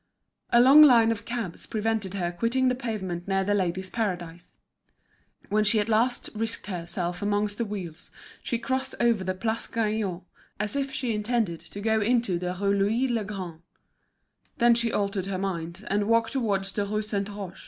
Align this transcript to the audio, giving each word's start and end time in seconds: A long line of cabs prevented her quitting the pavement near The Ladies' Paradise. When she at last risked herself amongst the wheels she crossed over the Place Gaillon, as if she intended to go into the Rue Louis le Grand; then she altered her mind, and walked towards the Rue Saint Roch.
A 0.49 0.59
long 0.59 0.81
line 0.81 1.11
of 1.11 1.25
cabs 1.25 1.67
prevented 1.67 2.15
her 2.15 2.31
quitting 2.31 2.69
the 2.69 2.73
pavement 2.73 3.27
near 3.27 3.43
The 3.43 3.53
Ladies' 3.53 3.91
Paradise. 3.91 4.57
When 5.49 5.63
she 5.63 5.79
at 5.79 5.87
last 5.89 6.27
risked 6.33 6.65
herself 6.65 7.21
amongst 7.21 7.59
the 7.59 7.65
wheels 7.65 8.09
she 8.41 8.57
crossed 8.57 8.95
over 8.99 9.23
the 9.23 9.35
Place 9.35 9.67
Gaillon, 9.67 10.21
as 10.59 10.75
if 10.75 10.89
she 10.91 11.13
intended 11.13 11.59
to 11.59 11.79
go 11.81 12.01
into 12.01 12.39
the 12.39 12.55
Rue 12.59 12.73
Louis 12.75 13.09
le 13.09 13.23
Grand; 13.23 13.61
then 14.57 14.73
she 14.73 14.91
altered 14.91 15.27
her 15.27 15.37
mind, 15.37 15.85
and 15.87 16.07
walked 16.07 16.31
towards 16.31 16.71
the 16.71 16.85
Rue 16.87 17.03
Saint 17.03 17.29
Roch. 17.29 17.59